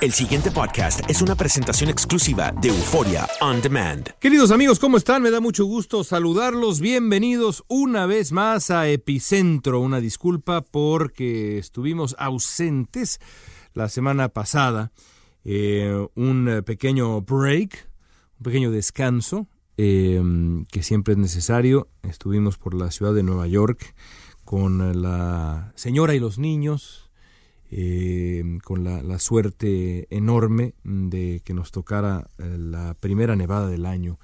[0.00, 4.08] El siguiente podcast es una presentación exclusiva de Euforia On Demand.
[4.20, 5.22] Queridos amigos, ¿cómo están?
[5.22, 6.80] Me da mucho gusto saludarlos.
[6.80, 9.80] Bienvenidos una vez más a Epicentro.
[9.80, 13.18] Una disculpa porque estuvimos ausentes
[13.74, 14.92] la semana pasada.
[15.44, 17.90] Eh, un pequeño break,
[18.38, 20.22] un pequeño descanso eh,
[20.70, 21.88] que siempre es necesario.
[22.04, 23.96] Estuvimos por la ciudad de Nueva York
[24.44, 27.07] con la señora y los niños
[27.70, 34.18] eh, con la, suerte enorme de que nos tocara eh, la primera nevada del año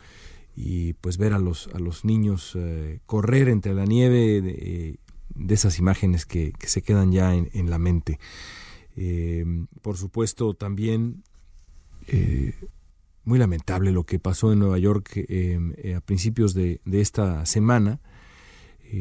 [0.56, 4.98] y pues ver a los, a los niños eh, correr entre la nieve de,
[5.50, 8.18] esas imágenes que, se quedan ya en, la mente.
[9.82, 11.22] por supuesto también
[13.24, 15.26] muy lamentable lo que pasó en Nueva York
[15.94, 18.00] a principios de, de esta semana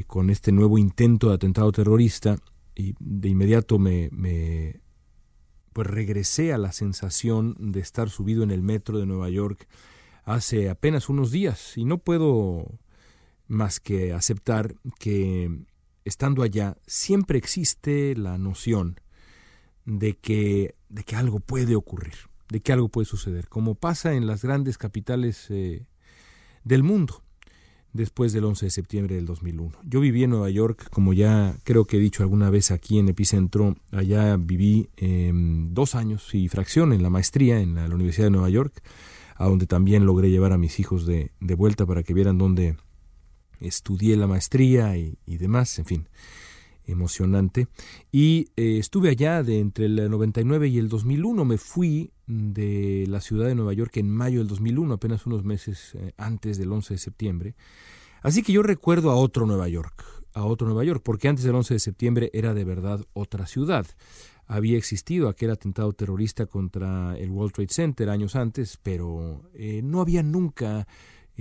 [0.07, 2.38] con este nuevo intento de atentado terrorista
[2.75, 4.81] y de inmediato me, me,
[5.73, 9.67] pues regresé a la sensación de estar subido en el metro de Nueva York
[10.23, 11.78] hace apenas unos días.
[11.78, 12.79] Y no puedo
[13.47, 15.66] más que aceptar que
[16.06, 19.00] estando allá siempre existe la noción
[19.85, 22.16] de que, de que algo puede ocurrir,
[22.50, 25.88] de que algo puede suceder, como pasa en las grandes capitales eh,
[26.63, 27.22] del mundo
[27.93, 29.71] después del 11 de septiembre del 2001.
[29.83, 33.07] Yo viví en Nueva York, como ya creo que he dicho alguna vez aquí en
[33.07, 34.89] Epicentro, allá viví
[35.71, 38.81] dos años y fracción en la maestría en la, Universidad de Nueva York,
[39.35, 42.75] a donde también logré llevar a mis hijos de, de vuelta para que vieran dónde
[43.59, 46.07] estudié la maestría y, y demás, en fin
[46.85, 47.67] emocionante.
[48.11, 51.45] Y eh, estuve allá de entre el 99 y el 2001.
[51.45, 55.95] Me fui de la ciudad de Nueva York en mayo del 2001, apenas unos meses
[55.95, 57.55] eh, antes del 11 de septiembre.
[58.22, 61.55] Así que yo recuerdo a otro Nueva York, a otro Nueva York, porque antes del
[61.55, 63.85] 11 de septiembre era de verdad otra ciudad.
[64.47, 70.01] Había existido aquel atentado terrorista contra el World Trade Center años antes, pero eh, no
[70.01, 70.88] había nunca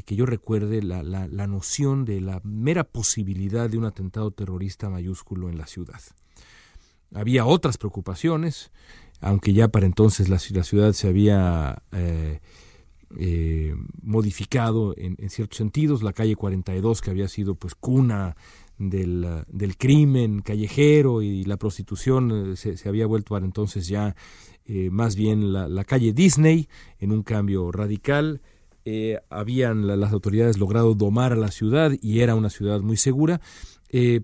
[0.01, 4.89] que yo recuerde la, la, la, noción de la mera posibilidad de un atentado terrorista
[4.89, 6.01] mayúsculo en la ciudad.
[7.15, 8.71] Había otras preocupaciones,
[9.21, 12.41] aunque ya para entonces la, la ciudad se había eh,
[13.19, 18.37] eh, modificado en, ciertos sentidos, la calle 42 que había sido pues cuna
[18.79, 24.17] del, del crimen callejero y la prostitución eh, se, había vuelto para entonces ya
[24.91, 28.41] más bien la, calle Disney en un cambio radical.
[29.31, 33.41] Habían las autoridades logrado domar a la ciudad y era una ciudad muy segura,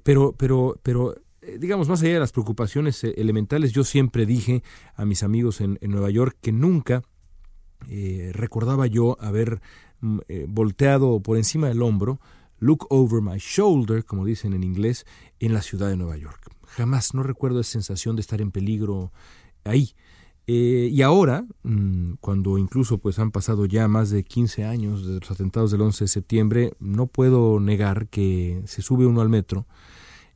[0.03, 1.15] pero, pero, pero
[1.59, 4.63] digamos, más allá de las preocupaciones elementales, yo siempre dije
[4.95, 7.03] a mis amigos en, Nueva York que nunca
[7.89, 9.61] eh, recordaba yo haber
[10.01, 12.21] mm, eh, volteado por encima del hombro,
[12.59, 15.07] look over my shoulder, como dicen en inglés,
[15.39, 16.51] en la ciudad de Nueva York.
[16.67, 19.13] Jamás no recuerdo esa sensación de estar en peligro
[19.65, 19.95] ahí.
[20.49, 25.21] Eh, y ahora, mm, cuando incluso pues han pasado ya más de 15 años de
[25.21, 29.67] los atentados del 11 de septiembre, no puedo negar que se sube uno al metro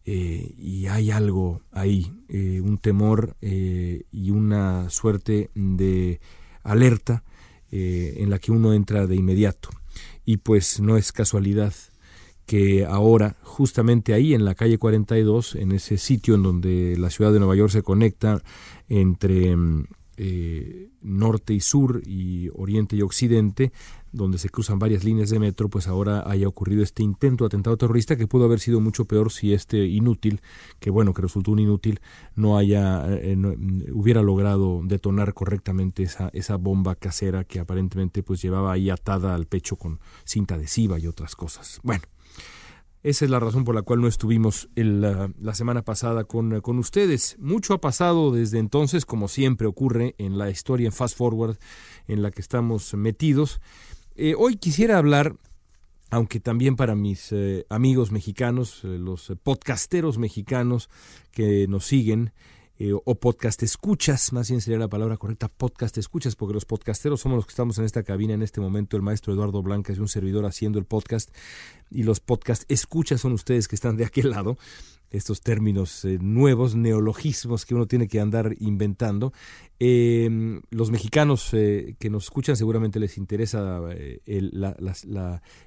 [0.05, 6.21] y hay algo ahí, un temor y una suerte de
[6.65, 7.23] alerta
[7.75, 9.71] eh, en la que uno entra de inmediato.
[10.27, 11.73] Y pues no es casualidad
[12.45, 17.33] que ahora, justamente ahí en la calle 42, en ese sitio en donde la ciudad
[17.33, 18.43] de Nueva York se conecta
[18.91, 19.87] entre mm,
[20.17, 23.73] eh, norte y sur y oriente y occidente,
[24.13, 27.77] donde se cruzan varias líneas de metro, pues ahora haya ocurrido este intento de atentado
[27.77, 30.41] terrorista que pudo haber sido mucho peor si este inútil,
[30.81, 32.01] que bueno, que resultó un inútil,
[32.37, 33.37] no haya, eh,
[33.93, 39.47] hubiera logrado detonar correctamente esa, esa bomba casera que aparentemente pues llevaba ahí atada al
[39.47, 41.81] pecho con cinta adhesiva y otras cosas.
[41.83, 42.03] Bueno,
[43.03, 47.37] esa es la razón por la cual no estuvimos la semana pasada con, con, ustedes.
[47.41, 51.57] Mucho ha pasado desde entonces, como siempre ocurre en la historia en Fast Forward
[52.07, 53.61] en la que estamos metidos.
[54.15, 55.35] Eh, hoy quisiera hablar,
[56.11, 60.89] aunque también para mis eh, amigos mexicanos, eh, los podcasteros mexicanos
[61.33, 62.33] que nos siguen,
[63.05, 67.37] o podcast escuchas, más bien sería la palabra correcta, podcast escuchas, porque los podcasteros somos
[67.37, 70.09] los que estamos en esta cabina en este momento, el maestro Eduardo Blanca es un
[70.09, 71.31] servidor haciendo el podcast,
[71.91, 74.59] y los podcast escuchas son ustedes que están de aquel lado,
[75.13, 79.33] estos términos eh, nuevos, neologismos que uno tiene que andar inventando.
[79.79, 84.53] Em, los mexicanos eh, que nos escuchan seguramente les interesa eh, el,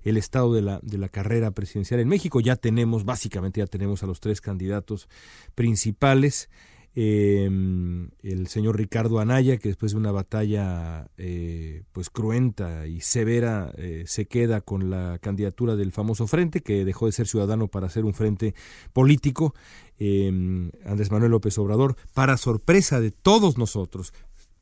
[0.03, 2.39] el, estado de la, de la carrera presidencial en México.
[2.39, 5.07] Ya tenemos, básicamente ya tenemos a los tres candidatos
[5.53, 6.49] principales.
[6.97, 13.73] Em, el señor Ricardo Anaya, que después de una batalla eh, pues cruenta y severa
[13.75, 17.89] eh, se queda con la candidatura del famoso frente, que dejó de ser ciudadano para
[17.89, 18.55] ser un frente
[18.93, 19.53] político,
[19.99, 24.13] em, Andrés Manuel López Obrador, para sorpresa de todos nosotros,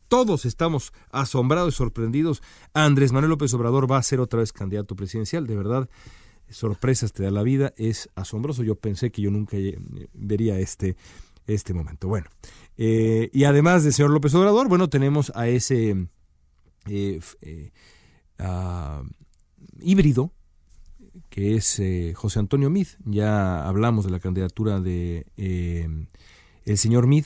[0.07, 2.41] todos estamos asombrados y sorprendidos.
[2.73, 5.89] Andrés Manuel López Obrador va a ser otra vez candidato presidencial, de verdad.
[6.49, 8.63] Sorpresas te da la vida, es asombroso.
[8.63, 9.77] Yo pensé que yo nunca eh,
[10.13, 10.95] vería este
[11.47, 12.07] este momento.
[12.07, 12.27] Bueno,
[12.77, 16.07] eh, y además del señor López Obrador, bueno, tenemos a ese
[16.87, 17.71] eh, eh,
[19.81, 20.31] híbrido
[21.29, 21.81] que es
[22.15, 22.87] José Antonio Mid.
[23.05, 25.25] Ya hablamos de la candidatura de
[26.65, 27.25] el señor Mid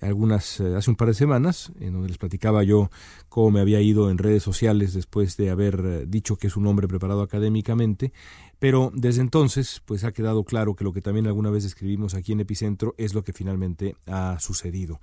[0.00, 2.90] algunas hace un par de semanas, en donde les platicaba yo
[3.28, 6.88] cómo me había ido en redes sociales después de haber dicho que es un hombre
[6.88, 8.12] preparado académicamente
[8.58, 12.32] pero desde entonces, pues ha quedado claro que lo que también alguna vez escribimos aquí
[12.32, 15.00] en Epicentro es lo que finalmente ha sucedido.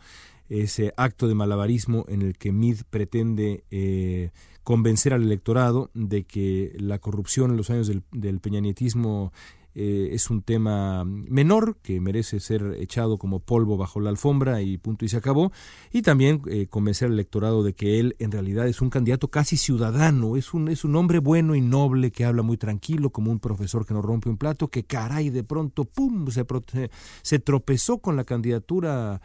[0.50, 4.32] Ese acto de malabarismo en el que Mid pretende eh,
[4.64, 8.42] convencer al electorado de que la corrupción en los años del, del
[9.78, 14.78] eh, es un tema menor que merece ser echado como polvo bajo la alfombra y
[14.78, 15.52] punto y se acabó.
[15.92, 19.58] Y también eh, convencer al electorado de que él en realidad es un candidato casi
[19.58, 23.40] ciudadano, es un, es un hombre bueno y noble que habla muy tranquilo, como un
[23.40, 26.26] profesor que no rompe un plato, que caray, de pronto, ¡pum!,
[27.22, 29.22] se, tropezó con la candidatura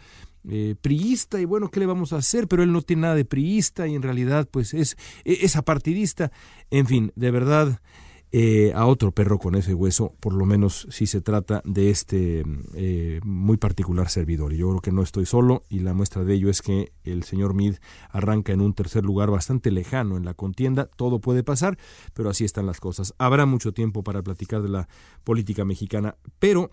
[0.49, 2.49] eh, priista y bueno, ¿qué le vamos a hacer?
[2.49, 6.33] Pero él no tiene nada de priista y en realidad pues es, e-, es apartidista.
[6.71, 7.81] En fin, de verdad
[8.33, 12.45] eh, a otro perro con ese hueso, por lo menos si se trata de este
[12.75, 14.53] eh, muy particular servidor.
[14.53, 17.25] Y yo creo que no estoy solo y la muestra de ello es que el
[17.25, 17.77] señor Mid
[18.11, 20.87] arranca en un tercer lugar bastante lejano en la contienda.
[20.87, 21.77] Todo puede pasar,
[22.15, 23.15] pero así están las cosas.
[23.19, 24.89] Habrá mucho tiempo para platicar de la
[25.25, 26.71] política mexicana, pero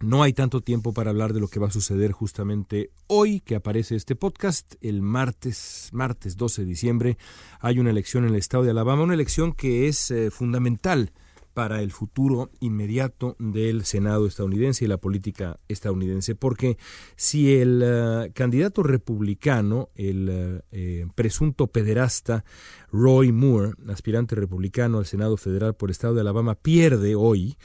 [0.00, 3.56] no hay tanto tiempo para hablar de lo que va a suceder justamente hoy que
[3.56, 7.18] aparece este podcast, el martes, martes 12 de diciembre,
[7.60, 11.12] hay una elección en el estado de Alabama, una elección que es eh, fundamental
[11.58, 16.78] para el futuro inmediato del Senado estadounidense y la política estadounidense, porque
[17.16, 22.44] si el eh, candidato republicano, el eh, presunto pederasta
[22.92, 27.56] Roy Moore, aspirante republicano al Senado federal por estado de Alabama, pierde hoy,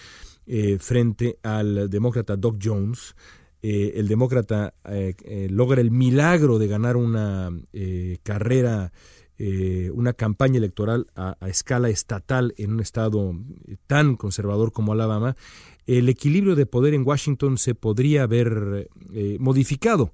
[0.45, 3.15] eh, frente al demócrata Doug Jones.
[3.61, 7.49] Eh, el demócrata eh, logra el milagro de ganar una
[8.23, 8.91] carrera,
[9.93, 13.33] una campaña electoral a, escala estatal en un estado
[13.87, 15.35] tan conservador como Alabama,
[15.85, 18.89] el equilibrio de poder en Washington se podría haber
[19.39, 20.13] modificado.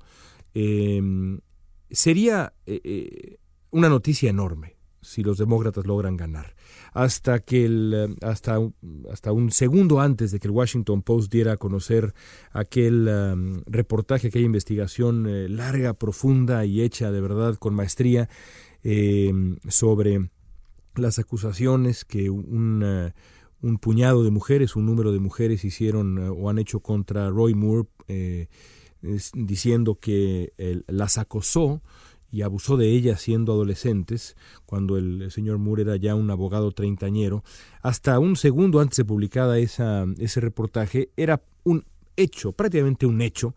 [1.91, 2.53] sería
[3.71, 4.78] una noticia enorme
[5.09, 6.55] si los demócratas logran ganar.
[6.93, 8.59] Hasta que el, eh, hasta,
[9.11, 12.13] hasta un segundo antes de que el Washington Post diera a conocer
[12.51, 18.29] aquel um, reportaje, aquella investigación eh, larga, profunda y hecha de verdad con maestría
[18.83, 19.33] eh,
[19.67, 20.29] sobre
[20.95, 23.11] las acusaciones que un,
[23.61, 27.87] un, puñado de mujeres, un número de mujeres hicieron o han hecho contra Roy Moore,
[29.33, 30.51] diciendo que
[30.87, 31.81] las acosó
[32.31, 37.43] y abusó de ella siendo adolescentes, cuando el señor Moore era ya un abogado treintañero,
[37.81, 43.55] hasta un segundo antes de publicada esa, ese reportaje, era un hecho, prácticamente un hecho,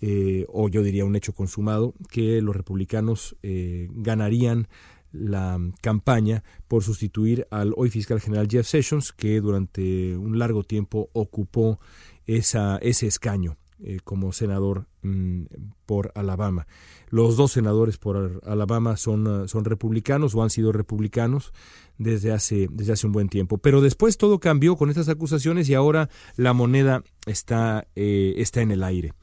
[0.00, 4.68] eh, o yo diría un hecho consumado, que los republicanos eh, ganarían
[5.12, 11.10] la campaña por sustituir al hoy fiscal general Jeff Sessions, que durante un largo tiempo
[11.12, 11.78] ocupó
[12.26, 15.44] esa, ese escaño eh, como senador mm,
[15.86, 16.66] por Alabama.
[17.08, 21.52] Los dos senadores por Alabama son, ah, son republicanos o han sido republicanos
[21.98, 23.58] desde hace, desde hace un buen tiempo.
[23.58, 28.70] Pero después todo cambió con estas acusaciones y ahora la moneda está, eh, está en
[28.70, 29.14] el aire.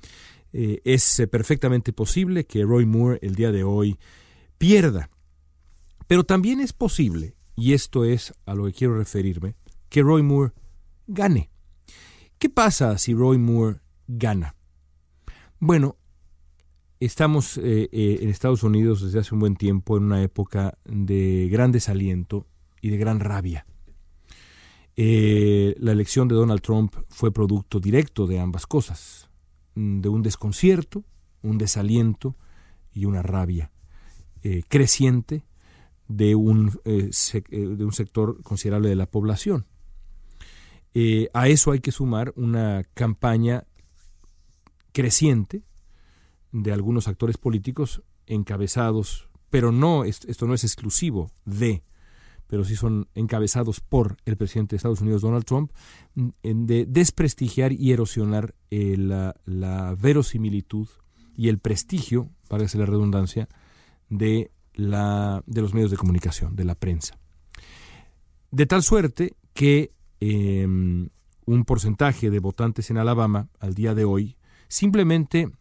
[0.51, 3.97] Eh, es perfectamente posible que Roy Moore el día de hoy
[4.57, 5.09] pierda.
[6.07, 9.55] Pero también es posible, y esto es a lo que quiero referirme,
[9.89, 10.53] que Roy Moore
[11.07, 11.49] gane.
[12.39, 14.55] ¿Qué pasa si Roy Moore gana?
[15.59, 15.97] Bueno,
[16.99, 21.47] estamos eh, eh, en Estados Unidos desde hace un buen tiempo en una época de
[21.49, 22.47] gran desaliento
[22.81, 23.65] y de gran rabia.
[24.95, 29.29] Eh, la elección de Donald Trump fue producto directo de ambas cosas,
[29.75, 31.05] mm, de un desconcierto,
[31.41, 32.35] un desaliento
[32.91, 33.71] y una rabia
[34.69, 35.43] creciente
[36.07, 39.65] de un, de un sector considerable de la población.
[41.33, 43.65] a eso hay que sumar una campaña
[44.91, 45.63] creciente
[46.51, 51.83] de algunos actores políticos encabezados, pero no, esto no es exclusivo de,
[52.47, 55.71] pero sí son encabezados por el presidente de Estados Unidos, Donald Trump,
[56.43, 60.87] de desprestigiar y erosionar eh, la, verosimilitud
[61.35, 63.47] y el prestigio, para la redundancia,
[64.09, 67.19] de, la, de los medios de comunicación, de la prensa.
[68.51, 71.09] De tal suerte que em,
[71.45, 74.37] un porcentaje de votantes en Alabama al día de hoy
[74.69, 75.51] simplemente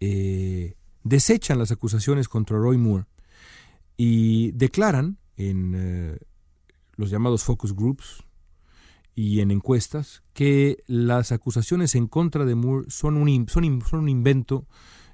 [0.00, 3.04] eh, desechan las acusaciones contra Roy Moore
[3.96, 6.18] y declaran en eh,
[6.96, 8.24] los llamados focus groups
[9.14, 14.08] y en encuestas que las acusaciones en contra de Moore son un, son, son un
[14.08, 14.66] invento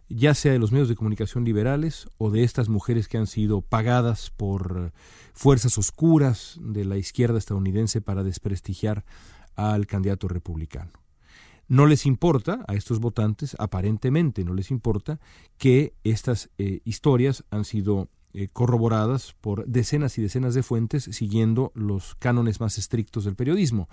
[0.09, 3.61] ya sea de los medios de comunicación liberales o de estas mujeres que han sido
[3.62, 4.93] pagadas por
[5.35, 9.05] fuerzas oscuras de la izquierda estadounidense para desprestigiar
[9.55, 11.00] al candidato republicano.
[11.71, 15.21] No les importa a estos votantes, aparentemente no les importa,
[15.57, 21.71] que estas eh, historias han sido eh, corroboradas por decenas y decenas de fuentes siguiendo
[21.77, 23.89] los cánones más estrictos del periodismo.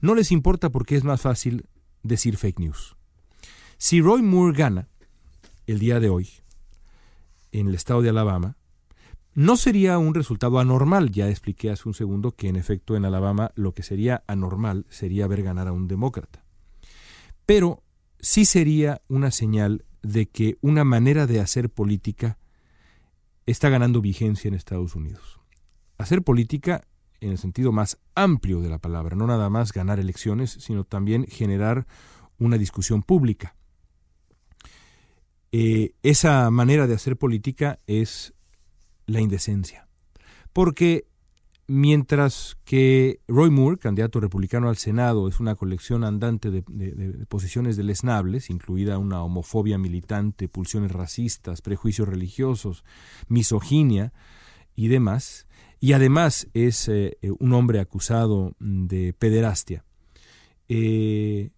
[0.00, 1.66] No les importa porque es más fácil
[2.02, 2.96] decir fake news.
[3.76, 4.88] Si Roy Moore gana
[5.66, 6.30] el día de hoy
[7.52, 8.56] en el estado de Alabama,
[9.34, 11.10] no sería un resultado anormal.
[11.10, 15.26] Ya expliqué hace un segundo que en efecto en Alabama lo que sería anormal sería
[15.26, 16.47] ver ganar a un demócrata
[17.48, 17.82] pero
[18.20, 22.36] sí sería una señal de que una manera de hacer política
[23.46, 25.40] está ganando vigencia en Estados Unidos.
[25.96, 26.86] Hacer política
[27.22, 31.24] en el sentido más amplio de la palabra, no nada más ganar elecciones, sino también
[31.26, 31.86] generar
[32.38, 33.56] una discusión pública.
[35.50, 38.34] Eh, esa manera de hacer política es
[39.06, 39.88] la indecencia,
[40.52, 41.06] porque
[41.68, 46.62] mientras que Roy Moore, candidato republicano al Senado, es una colección andante de,
[47.28, 52.84] posiciones deleznables, incluida una homofobia militante, pulsiones racistas, prejuicios religiosos,
[53.28, 54.12] misoginia
[54.74, 55.46] y demás,
[55.78, 59.84] y además es eh, un hombre acusado de pederastia.
[60.68, 61.50] Eh,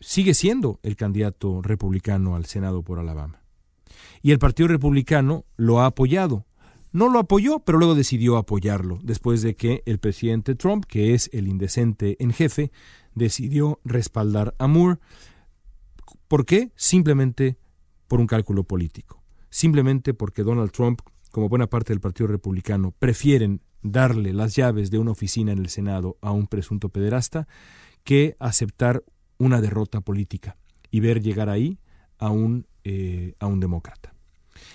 [0.00, 3.42] sigue siendo el candidato republicano al Senado por Alabama.
[4.22, 6.46] Y el Partido Republicano lo ha apoyado
[6.92, 11.30] no lo apoyó, pero luego decidió apoyarlo, después de que el presidente Trump, que es
[11.32, 12.70] el indecente en jefe,
[13.14, 14.98] decidió respaldar a Moore.
[16.28, 16.72] ¿Por qué?
[16.76, 17.58] Simplemente
[18.08, 19.22] por un cálculo político.
[19.50, 21.00] Simplemente porque Donald Trump,
[21.30, 25.68] como buena parte del Partido Republicano, prefieren darle las llaves de una oficina en el
[25.68, 27.46] Senado a un presunto pederasta
[28.04, 29.04] que aceptar
[29.38, 30.56] una derrota política
[30.90, 31.78] y ver llegar ahí
[32.18, 34.15] a un, eh, a un demócrata.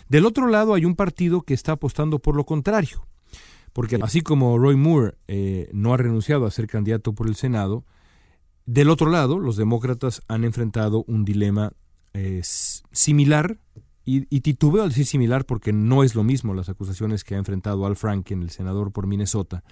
[0.09, 3.05] Del otro lado hay un partido que está apostando por lo contrario,
[3.73, 7.85] porque así como Roy Moore eh, no ha renunciado a ser candidato por el Senado,
[8.65, 11.73] del otro lado los demócratas han enfrentado un dilema
[12.13, 13.57] eh, similar,
[14.03, 17.85] y, titubeo al decir similar porque no es lo mismo las acusaciones que ha enfrentado
[17.85, 19.63] Al Franken, el senador por Minnesota,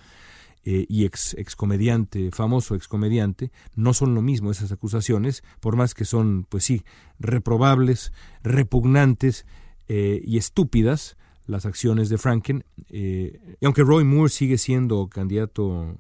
[0.64, 6.06] eh, y ex, excomediante, famoso excomediante, no son lo mismo esas acusaciones, por más que
[6.06, 6.84] son, pues sí,
[7.18, 9.46] reprobables, repugnantes,
[9.90, 11.18] eh, y estúpidas
[11.48, 12.64] las acciones de Franken.
[12.90, 15.98] Eh, y aunque Roy Moore sigue siendo candidato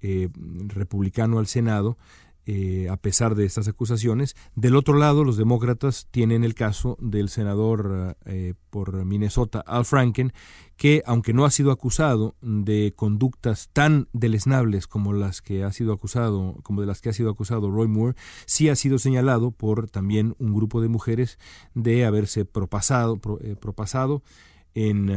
[0.00, 0.28] eh,
[0.68, 1.98] republicano al Senado,
[2.90, 4.36] a pesar de estas acusaciones.
[4.54, 8.16] Del otro lado, los demócratas tienen el caso del senador
[8.70, 10.32] por Minnesota, Al Franken,
[10.76, 15.92] que aunque no ha sido acusado de conductas tan deleznables como las que ha sido
[15.92, 19.88] acusado, como de las que ha sido acusado Roy Moore, sí ha sido señalado por
[19.88, 21.38] también un grupo de mujeres
[21.74, 24.22] de haberse propasado, eh, propasado
[24.74, 25.10] en,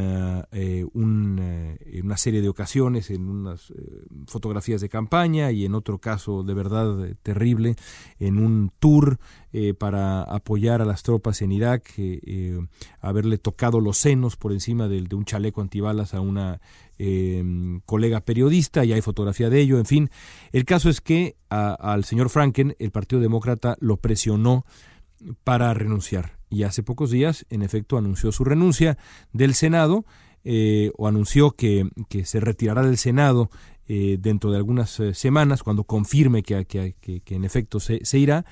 [0.94, 3.74] una serie de ocasiones, en unas
[4.28, 7.76] fotografías de campaña y en otro caso de verdad terrible,
[8.20, 9.20] en un tour
[9.78, 11.94] para apoyar a las tropas en Irak,
[13.00, 16.60] haberle tocado los senos por encima de, de un chaleco antibalas a una
[17.86, 20.10] colega periodista, y hay fotografía de ello, en fin.
[20.52, 24.66] El caso es que al señor Franken el Partido Demócrata lo presionó
[25.44, 26.38] para renunciar.
[26.56, 28.98] Y hace pocos días, en efecto, anunció su renuncia
[29.34, 30.06] del Senado,
[30.46, 31.90] eh, o anunció que,
[32.24, 33.50] se retirará del Senado
[33.90, 38.46] eh, dentro de algunas eh, semanas, cuando confirme que, que, en efecto se, se irá.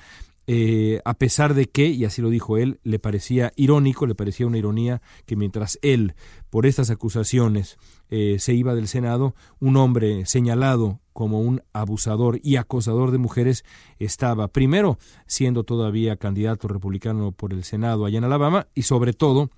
[1.06, 4.58] A pesar de que, y así lo dijo él, le parecía irónico, le parecía una
[4.58, 6.12] ironía que mientras él,
[6.50, 7.78] por estas acusaciones,
[8.16, 13.64] eh, se iba del Senado, un hombre señalado como un abusador y acosador de mujeres
[13.98, 19.50] estaba primero siendo todavía candidato republicano por el Senado allá en Alabama y sobre todo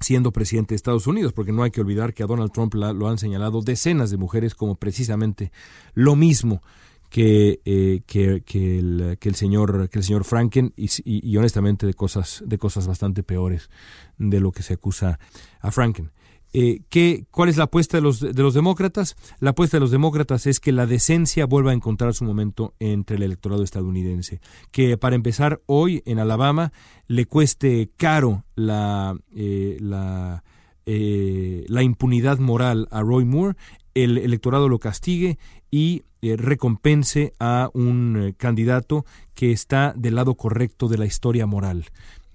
[0.00, 3.08] siendo presidente de Estados Unidos, porque no hay que olvidar que a Donald Trump lo
[3.08, 5.50] han señalado decenas de mujeres como precisamente
[5.94, 6.60] lo mismo
[7.08, 11.94] que, eh, que, el, que, el, señor que el señor Franken y, y, honestamente de
[11.94, 13.70] cosas de cosas bastante peores
[14.18, 15.18] de lo que se acusa
[15.60, 16.10] a Franken.
[16.52, 19.16] Eh, ¿qué, ¿Cuál es la apuesta de los, de los demócratas?
[19.40, 23.16] La apuesta de los demócratas es que la decencia vuelva a encontrar su momento entre
[23.16, 24.40] el electorado estadounidense.
[24.70, 26.72] Que para empezar, hoy en Alabama
[27.06, 30.42] le cueste caro la, eh, la,
[30.86, 33.56] eh, impunidad moral a Roy Moore,
[33.94, 35.38] el electorado lo castigue
[35.70, 41.46] y eh, recompense a un eh, candidato que está del lado correcto de la historia
[41.46, 41.86] moral.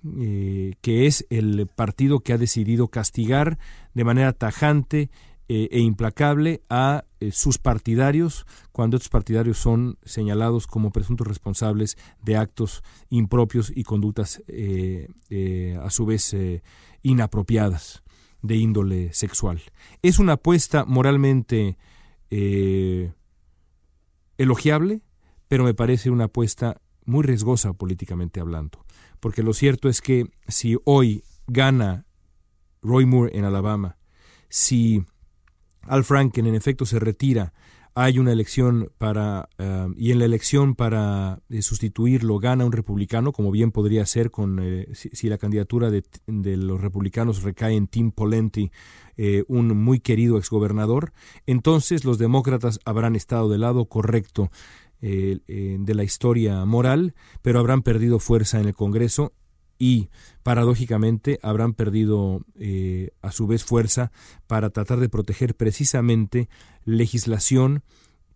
[0.05, 3.57] Eh, que es el partido que ha decidido castigar
[3.93, 5.10] de manera tajante
[5.50, 12.81] e implacable a sus partidarios cuando estos partidarios son señalados como presuntos responsables de actos
[13.10, 16.36] impropios y conductas a su vez
[17.03, 18.03] inapropiadas
[18.41, 19.62] de índole sexual.
[20.01, 21.77] Es una apuesta moralmente
[24.38, 25.01] elogiable,
[25.50, 28.82] pero me parece una apuesta muy riesgosa políticamente hablando.
[29.23, 32.05] Porque lo cierto es que si hoy gana
[32.81, 33.95] Roy Moore en Alabama,
[34.49, 35.05] si
[35.83, 37.53] Al Franken en efecto se retira,
[37.95, 43.31] hay una elección para, eh, y en la elección para eh, sustituirlo gana un republicano,
[43.31, 47.87] como bien podría ser con, eh, si, la candidatura de, de, los republicanos recae en
[47.87, 48.71] Tim Polenti,
[49.47, 51.13] un muy querido exgobernador,
[51.45, 54.49] entonces los demócratas habrán estado del lado correcto
[55.03, 59.33] de la historia moral, pero habrán perdido fuerza en el Congreso
[59.83, 60.09] y
[60.43, 64.13] paradójicamente habrán perdido eh, a su vez fuerza
[64.47, 66.47] para tratar de proteger precisamente
[66.85, 67.83] legislación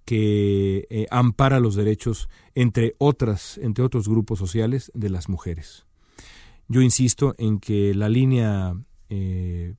[0.04, 5.86] que eh, ampara los derechos entre otras entre otros grupos sociales de las mujeres.
[6.68, 8.76] Yo insisto en que la línea
[9.10, 9.76] eh,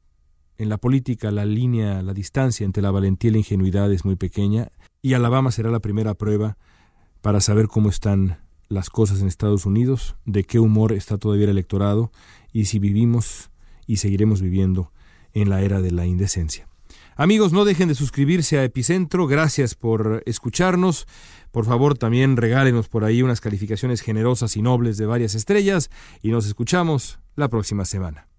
[0.56, 4.16] en la política la línea la distancia entre la valentía y la ingenuidad es muy
[4.16, 4.70] pequeña
[5.02, 6.56] y Alabama será la primera prueba
[7.20, 11.50] para saber cómo están las cosas en Estados Unidos, de qué humor está todavía el
[11.50, 12.12] electorado
[12.52, 13.50] y si vivimos
[13.86, 14.92] y seguiremos viviendo
[15.32, 16.68] en la era de la indecencia.
[17.16, 21.06] Amigos, no dejen de suscribirse a Epicentro, gracias por escucharnos.
[21.50, 25.90] Por favor, también regálenos por ahí unas calificaciones generosas y nobles de varias estrellas
[26.22, 28.27] y nos escuchamos la próxima semana.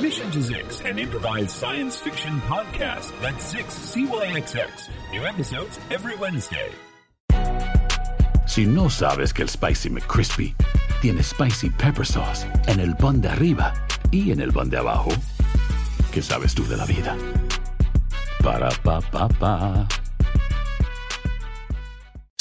[0.00, 3.10] Mission to Zix, an improvised science fiction podcast.
[3.20, 4.90] That's Zix, C-Y-X-X.
[5.10, 6.70] New episodes every Wednesday.
[8.46, 10.54] Si no sabes que el Spicy McCrispy
[11.02, 13.74] tiene Spicy Pepper Sauce en el pan de arriba
[14.12, 15.10] y en el pan de abajo,
[16.12, 17.16] ¿qué sabes tú de la vida?
[18.40, 19.88] Para, pa, pa, pa.